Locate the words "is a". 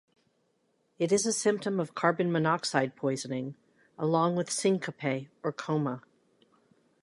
1.11-1.31